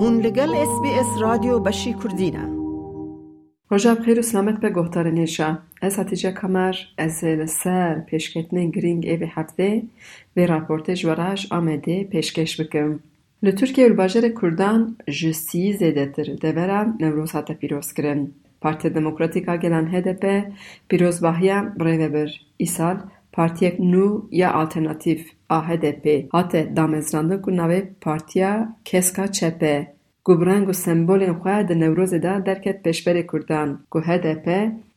[0.00, 2.44] هون لگل اس بی اس رادیو بشی کردینه
[3.72, 5.48] Roja bixêr û selamet be guhdarên hêşa.
[5.82, 9.72] Ez Hatice Kamer, ez ê li ser pêşketinên girîng evê heftê
[10.36, 13.02] vê raportê ji we re ji Amedê pêşkêş bikim.
[13.44, 18.34] Li Tirkiye û bajarê Kurdan ji sî zêdetir deveran Newroz hate pîrozkirin.
[18.60, 20.24] Partiya Demokratîk a Gelan HDP
[20.88, 22.30] pîrozbahiya birêve bir.
[22.60, 22.96] Îsal
[23.38, 24.06] partiyek nû
[24.40, 25.20] ya alternatîv
[25.56, 28.52] a HDP hate damezrandin ku navê Partiya
[28.84, 29.76] Keska Çepê
[30.26, 34.46] Gubrang û sembolên xwe di Newrozê de derket pêşberê Kurdan ku HDP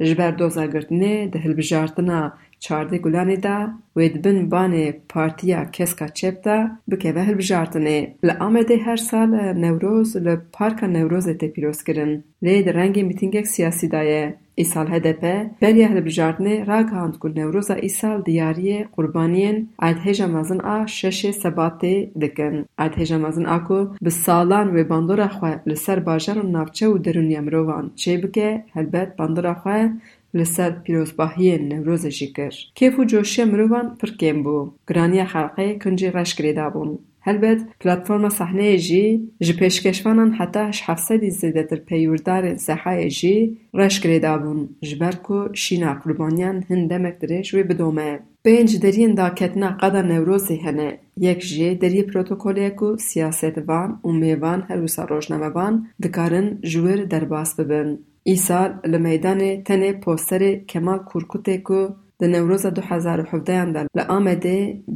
[0.08, 2.22] ji ber dozagirtinê di hilbijartina
[2.66, 3.58] çardê gulanê de
[3.98, 8.00] wê dibin banê Partiya Keska Çep de bikeve hilbijartinê.
[8.26, 9.32] Li Amedê her sal
[9.64, 12.24] Newroz li Parka Newrozê tê pîrozkirin.
[12.44, 14.38] Lê di rengê mîtîngek siyasî de ye.
[14.56, 20.62] ایسال هدپه بریه هل بجاردنه را گهاند کل نوروزا ایسال دیاریه قربانیین اید هیجا مازن
[20.62, 26.44] آ ششه سباتی دکن اید هیجا مازن آکو بسالان و باندورا خواه لسر باجر و
[26.44, 29.90] نافچه و درون یمروان چه بکه هل بید باندورا خواه
[30.34, 37.00] لسر پیروز باهیه نوروزا جیکر کیفو جوشی مروان فرکیم بو گرانی خرقه کنجی غشگری دابون
[37.24, 44.38] هلبت پلتفرم صحنه جی جی پیشکشوان حتى 700 زیده تر پیوردار زحای جی رش کرده
[44.38, 51.40] بون جبرکو شینا قربانیان هنده مکدرش وی بدومه پنج درین داکتنا قدر نوروزی هنه یک
[51.40, 57.98] جي دری پروتوکولی اكو سیاست وان و میوان هروسا روشنمه وان دکارن جور درباس ببن
[58.24, 61.88] ایسال لمیدان تنه پوستر کمال کرکوته کو
[62.22, 64.04] د نوروز 2017 یاند له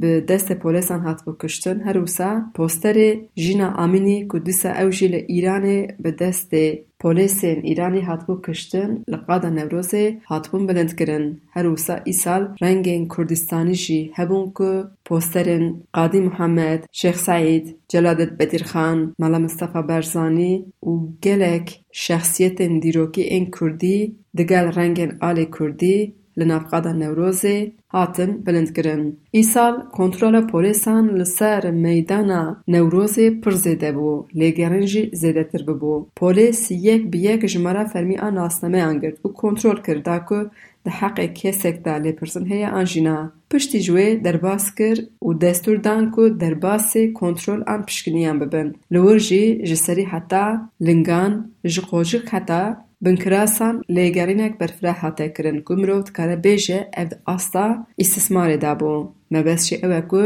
[0.02, 2.98] به دست پولیسان هات بو کشتن هر وسا پوستر
[3.44, 5.66] جینا امینی کو دسا او جی له ایران
[6.00, 6.52] به دست
[7.00, 9.94] پولیسین ایرانی هات بو کشتن له نوروز
[10.30, 11.26] هات بو بلند کرن.
[11.56, 14.70] هر وسا ایسال رنگین کوردستانی جی هبون کو
[15.06, 20.92] پوسترن قادی محمد شیخ سعید جلادت بدر خان ملا مصطفی برزانی او
[21.23, 29.14] گلک شخصیت دیروکی ان کوردی دگل رنگین آل کوردی لنفقاد نوروزی هاتن بلند کرن.
[29.32, 36.06] ایسال کنترل پولیسان لسر میدان نوروزی پر زیده بو لگرنجی زیده تر ببو.
[36.16, 40.50] پولیس یک بیک جمعه فرمی آن آسنامه انگرد و کنترل کرده که
[40.84, 43.32] ده حق کسک ده لپرسن هی آنجینا.
[43.52, 44.96] پشتی جوی درباس کر
[45.42, 48.73] دستور دان که درباس کنترل آن پشکنیان ببن.
[48.92, 56.80] لورجی جسری حتا لنگان جقوجی حتا Binkrasan lêgerînek berfireh hate kirin ku mirov dikare bêje
[57.02, 58.94] ev di asta îstismarê dabû.
[59.33, 60.23] Mebez jî ew e ku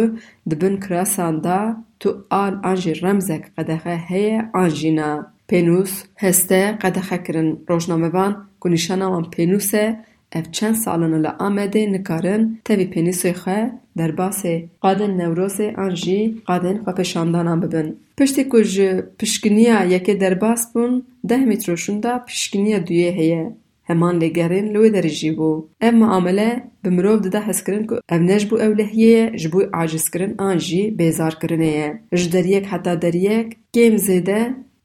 [0.50, 1.60] di bin kirasan da
[2.00, 5.12] tu al an jî remzek qedexe heye an jî na.
[5.50, 7.50] Pênûs, heste qedexe kirin.
[7.70, 8.32] Rojnamevan
[8.62, 9.86] ku nîşana wan pênûs e
[10.32, 13.60] ev çend salin li Amedê nikarin tevî pênûsê xwe
[13.98, 16.20] derbasê qadên Newrozê an jî
[16.50, 17.88] qadên xwepêşandanan bibin.
[18.18, 20.94] Piştî ku ji piştginiya yekê derbas bûn,
[21.30, 23.46] deh mîtroşûn de piştginiya duyê heye.
[23.90, 25.66] Heman lêgerên li wê derê jî bû.
[25.82, 26.50] Ev muamele
[26.84, 30.84] bi mirov dide hezkirin ku ev ne ji bo ewlehiyê ji bo acizkirin an jî
[31.00, 32.02] bêzarkirinê ye.
[32.14, 34.40] Ji deriyek heta deriyek kêm zêde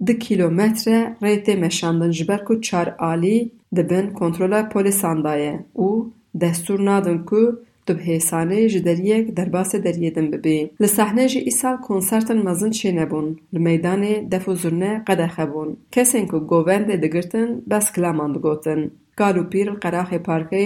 [0.07, 5.55] di kîlometre rê tê meşandin ji ber ku çar alî dibin kontrola polîsan da ye
[5.87, 5.89] û
[6.43, 7.43] destûr nadin ku
[7.87, 10.59] tu bi hêsanê ji deriyek derbasê deriyê din bibî.
[10.83, 13.27] Li sahnê jî îsal konsertên mezin çê nebûn.
[13.55, 15.71] Li meydanê def û zurne qedexe bûn.
[15.95, 18.81] Kesên ku govendê digirtin bes kilaman digotin.
[19.19, 20.65] Kal û pîr qeraxê parkê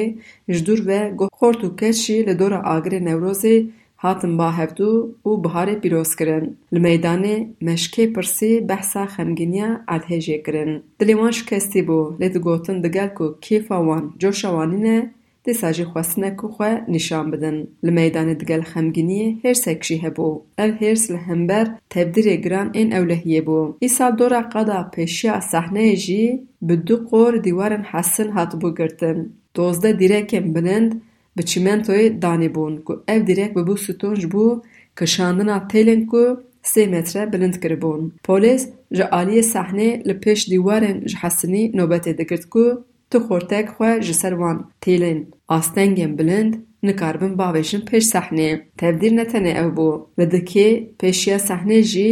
[0.49, 3.57] ji dûr ve goh xort û keç li dora agirê Newrozê
[4.03, 4.91] hatin bahevdû
[5.28, 6.47] û biharê pîrozkirin.
[6.75, 7.36] Li meydanê
[7.69, 10.72] meşkê pirsî behsa xemgîniya erdhêjê kirin.
[11.00, 14.98] Dilê wan şikestî bû lê digotin digel ku kêfa wan coşa wanî ne
[15.44, 17.56] dîsa jî xwestin ku xwe nîşan bidin.
[17.84, 20.28] Li meydanê digel xemgîniyê hêrsek jî hebû.
[20.65, 23.60] Ev hêrs li hember tevdîrê giran ên ewlehiyê bû.
[23.86, 26.25] Îsal dora qada pêşiya sahneyê jî
[26.66, 29.19] bi du qor dîwarên hesin hatibû girtin.
[29.56, 30.92] Dozdeh dîrekên bilind
[31.38, 34.62] bi çîmentoyê danîbûn ku ev dîrek bibû stûn ji bo
[34.99, 36.24] kişandina têlên ku
[36.63, 38.03] sê metre bilind kiribûn.
[38.27, 38.63] Polîs
[38.97, 44.15] ji aliyê sahnê li pêş dîwarên ji hesinî nobetê digirt ku tu xortek xwe ji
[44.15, 45.18] ser wan têlên
[45.57, 48.53] astengên bilind nikaribin bavêjin pêş sahneyê.
[48.80, 49.91] Tevdîr ne tenê ew bû.
[50.18, 50.68] Li dikê
[51.01, 52.10] pêşiya sahnê jî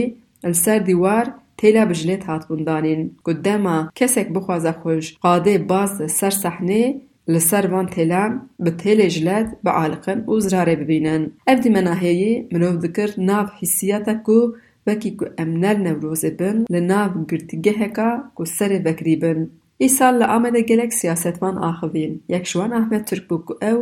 [0.50, 1.26] li ser dîwar
[1.60, 6.82] têla bijilêt hatibûn danîn ku dema kesek bixwaze xwe ji qadê baz ser sahnê
[7.32, 8.32] li ser van têlan
[8.64, 11.22] bi têlê jilet bialiqin û zirarê bibînin.
[11.52, 14.38] Ev dîmenaheyî mirov dikir nav hîsiyeta ku
[14.86, 19.40] wekî ku em ner Newrozê bin li nav girtîgeheka ku serê vekirî bin.
[19.80, 22.22] Îsal li Amedê gelek siyasetvan axivîn.
[22.28, 23.80] Yek ji wan Ehmed Türk bû ku ew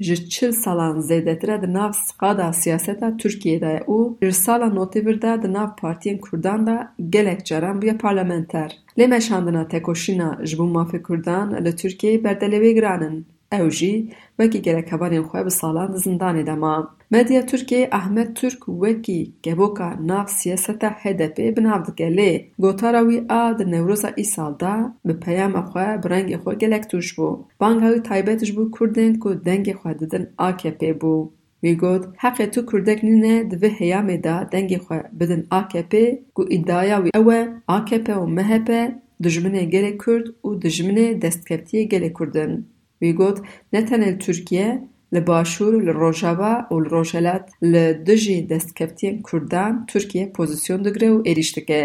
[0.00, 5.22] ji çil salan zêdetir e di nav qada siyaseta Tirkiyeyê de û ji sala Notîvir
[5.22, 8.78] de di nav Partiyên Kurdan de gelek caran bûye parlamenter.
[8.98, 13.26] Lê meşandina tekoşîna ji bo mafê Kurdan li Tirkiyeyê berdewlê giran in.
[13.52, 19.32] اوجی وکی گرک هبارین خواه بساله ده زندانی ده ما مدیا ترکی احمد ترک وکی
[19.44, 24.54] گبوکا ناف سیاستا حده پی بناب ده گلی گوتارا وی آ ده نوروزا ای سال
[24.62, 24.74] ده
[25.06, 29.94] بپیام خواه برنگ خواه گلک توش بو بانگ هاوی تایبتش بو کردن کو دنگ خواه
[29.94, 31.30] ده دن آکه پی بو
[31.62, 36.18] وی گوت حقی تو کردک نینه ده وی حیامی ده دنگ خواه بدن آکه پی
[36.34, 37.32] گو ادایا وی او
[37.66, 38.80] آکه پی و مه پی
[39.24, 42.64] دجمنه گلی کرد و دجمنه دستکبتی گلی کردن.
[43.02, 43.38] Wî got
[43.72, 44.68] ne tenê li Tirkiye,
[45.14, 51.18] li Başûr, li Rojava û li Rojhilat li dijî destkevtiyên Kurdan Tirkiye pozîsyon digire û
[51.30, 51.82] êrîş dike.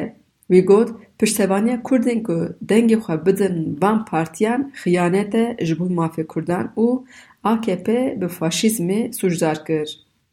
[0.52, 2.38] Wî got piştevaniya Kurdên ku
[2.70, 6.88] dengê xwe bidin van partiyan xiyanet e ji bo mafê Kurdan û
[7.44, 7.88] AKP
[8.22, 9.88] bi faşîzmê sûcdar kir.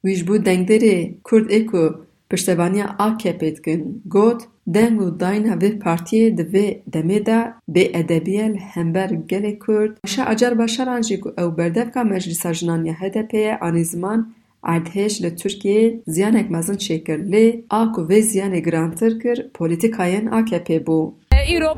[0.05, 5.71] Wî ji bo dengderê Kurd ê ku piştevaniya AKP dikin got deng û dayîna vê
[5.79, 7.39] partiyê di vê demê de
[7.75, 13.59] bêedebiye li hember gelê Kurd Ayşe Acar Başaran jî ku ew berdevka Meclîsa Jinaniya HDP'ye
[13.59, 14.33] anî ziman
[14.63, 20.69] erdhêj li Tirkiyeyê ziyanek mezin çêkir lê a ku vê ziyanê girantir kir polîtîkayên AKP
[20.87, 21.13] bû.
[21.57, 21.73] îro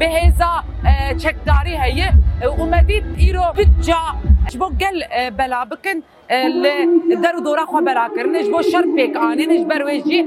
[0.00, 0.52] bi hêza
[1.18, 2.10] çekdarî heye
[2.60, 3.46] û medît îro
[5.70, 10.26] bikin در و دورا خو برا کرنش بو شر پیک آنینش برویش جی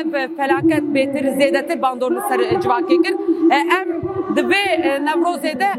[0.00, 3.14] اب فلاکت بیتر زیدت باندور لسر جواکی کن
[3.52, 3.88] ام
[4.36, 4.54] دبی
[5.06, 5.70] نوروزه ده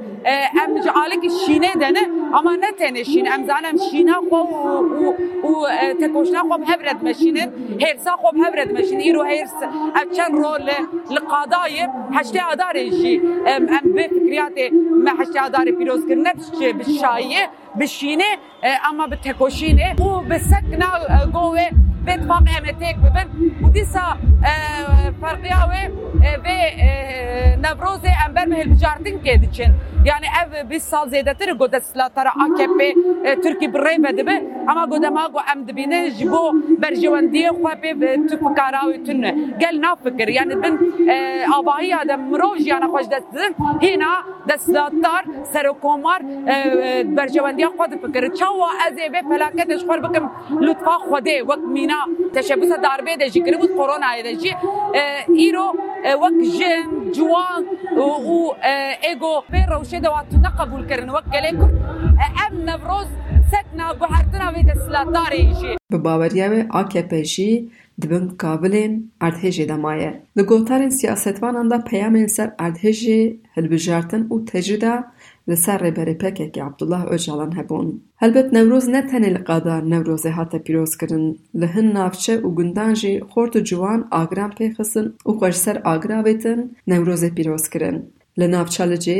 [0.63, 1.99] ام جعالک شینه دنه
[2.33, 4.35] اما نه تنه شین ام زالم شینه خو
[5.47, 5.67] و
[6.01, 9.53] تکوشنا خو هبرد مشینه هرسا خو هبرد مشینه ایرو هرس
[9.95, 10.71] اچن رول
[11.11, 14.57] لقادای هشته ادارشی ام به فکریات
[15.05, 16.33] ما هشته ادار پیروز کرنه
[16.79, 17.49] بشایه
[17.79, 18.37] بشینه
[18.89, 20.89] اما به تکوشینه و به سکنا
[21.33, 21.69] گوه
[22.05, 23.27] بيت فام همتك ببن
[23.63, 24.17] وديسا
[25.21, 25.83] فرقياوي
[26.43, 26.57] في
[27.63, 29.71] نبروزي امبر مهل بجارتين كيدچن
[30.05, 32.95] يعني اف بيسال زيدتر قد سلاترا اكبي
[33.43, 34.37] تركي بري بدبي
[34.69, 39.25] اما قد ما قو ام دبينه جبو برجواندي خوبي تفكاراوي تن
[39.61, 40.77] قال نافكر يعني بن
[41.59, 43.51] اباهي هذا مروج يعني خوش دستن
[43.83, 46.21] هنا دسلاتار سروكومار
[47.03, 50.25] برجواندي خود فکر چاو از به فلاکت خور بکم.
[50.61, 52.01] لطفا خوده وک مینا
[52.35, 54.51] تشبث داربه د جګری بود کرونا ایرجی
[55.41, 55.67] ایرو
[56.21, 57.61] وک جن جوان
[57.97, 58.53] او
[59.09, 59.33] ایگو.
[59.51, 61.69] به روشه د وات نه قبول کړي وک ګلیکم
[62.43, 63.09] ام نوروز
[63.51, 67.49] سکنا بحرتنا وی د سلطارې شي به باوریه AKP جی
[68.01, 70.21] dibin kabilên erdhejê de maye.
[70.37, 75.03] Li gotarên siyasetvanan da peyamên ser erdhejê hilbijartin û tecrüde
[75.49, 77.87] li ser rêberê PKK Abdullah Öcalan hebûn.
[78.15, 81.25] Helbet Newroz ne tenê li qada Newrozê hate pîrozkirin,
[81.59, 85.59] li hin navçe û gundan jî xort û ciwan agiran pê xistin û xwe ji
[85.65, 87.97] ser agira wêtin Newrozê pîrozkirin.
[88.39, 89.19] Li navçalicê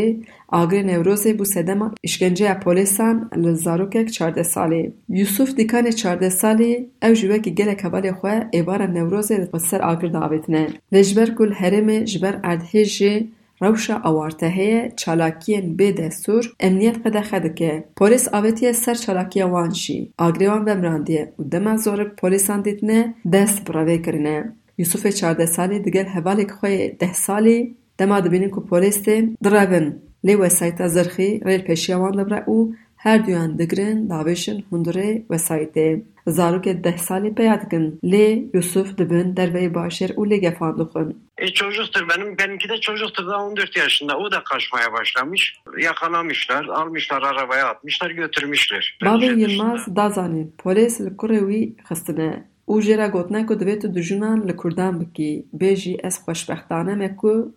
[0.60, 4.94] agirê Newrozê bû sedema îşkenceya polîsan li zarokek çardeh salî.
[5.10, 10.10] Yusuf dîkanê çardeh salî ew ji wekî gelek hevalê xwe êvara Newrozê li ser agir
[10.18, 10.68] davêtine.
[10.94, 13.14] Lê ji ber ku herêmê ji ber erdhêjê
[13.62, 21.34] روشا اوارتهه چالاکین به دستور امنیت قده خدکه پولیس آویتی سر چالاکی وانشی آگریوان بمراندیه
[21.40, 27.14] و دمازور پولیسان دیتنه دست براوی کرنه یوسف چارده سالی دیگر حوالی که خواه ده
[27.14, 33.28] سالی دما دبینی که پولیس دی دربن لی وسایت زرخی ریل پیشیوان دبره او her
[33.28, 36.04] duyan digirin davêjin hundirê wesayetê.
[36.28, 41.18] Zarokê deh salî peya dikin lê Yusuf dibin derveyê başêr û lê gefan dixwin.
[41.38, 42.38] E, çocuktur benim.
[42.38, 44.18] Benimki de çocuktur daha 14 yaşında.
[44.18, 45.56] O da kaçmaya başlamış.
[45.82, 48.98] Yakalamışlar, almışlar arabaya atmışlar, götürmüşler.
[49.06, 49.96] Bence Yılmaz dışında.
[49.96, 54.48] da zanîn polîs li kurê wî xistine û jê re gotina ku divê tu dijunan
[54.48, 57.56] li Kurdan bikî bê jî ez xweşbextane me ku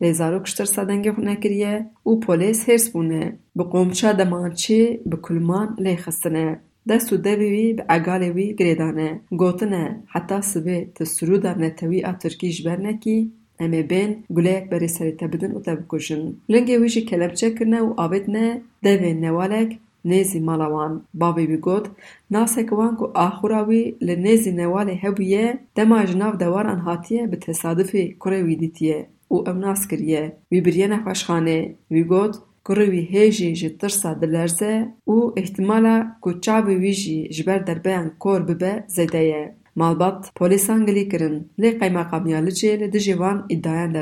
[0.00, 0.06] im.
[0.06, 1.74] Lê zarok ji tirsa dengê xwe nekiriye
[2.06, 3.38] û polîs hêrs bûne.
[3.56, 6.60] Bi qomça demançê bi kulman lê xistine.
[6.88, 9.10] Dest û devê wî bi egalê wî girêdane.
[9.30, 13.28] Gotine heta sibê tu Sûrûda netewî a Tirkî ji ber nekî
[13.58, 16.40] em ê bên guleyek berê serê te bidin û te bikujin.
[16.50, 21.02] Lingê wî jî kelepçe kirine û avêtine devên newalek nêzî mala wan.
[21.20, 21.86] Bavê wî got,
[22.30, 27.36] nasek wan ku axura wî li nêzî newalê hebûye dema ji nav dewaran hatiye bi
[27.36, 31.58] tesadüfê kurê wî dîtiye او ام ناس کریه وی بریه نخوشخانه
[31.90, 32.34] وی گوت
[32.66, 34.72] کرو وی هیجی جی ترسا دلرزه
[35.08, 39.42] او احتمالا کو چاب وی جی جبر دربین کور ببه زده یه
[39.80, 43.96] مالبات پولیس انگلی کرن لی قیما قبنیالی جی لی دجی وان ادعایان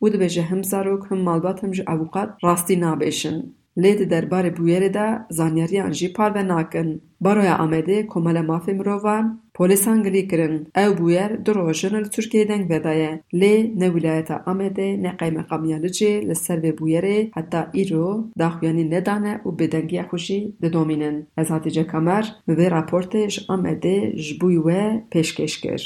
[0.00, 3.36] او دبه جه هم زاروک هم مالبات هم جی اوقات راستی نابیشن
[3.76, 7.00] لی دی درباره بویره دا زانیاری انجی پار و ناکن.
[7.20, 10.56] برای آمده کمال مافی مروان polîsan gilî kirin.
[10.84, 13.12] Ew bûyer du rojin li Tirkiyeyê deng vedaye.
[13.40, 18.08] Lê ne wîlayeta Amedê ne qeymeqamiya li cê li ser vê bûyerê heta îro
[18.38, 21.16] daxuyanî nedane û bêdengiya xwe jî didomînin.
[21.40, 24.82] Ez Hatice Kamer bi vê raportê ji Amedê ji bûyî we
[25.12, 25.82] pêşkêş kir.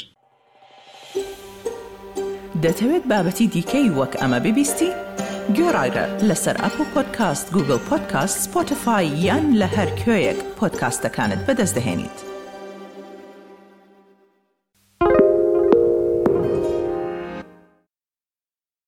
[2.63, 4.89] دەتەوێت بابەتی دیکەی وەک ئەمە ببیستی؟
[5.57, 12.28] گۆڕایرە لەسەر ئەپ و پۆدکاست گوگل پۆدکاست سپۆتفاای یان لە هەر کوێیەک پۆدکاستەکانت بەدەستدەێنیت.